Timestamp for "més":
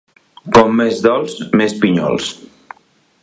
0.79-1.03, 1.63-1.77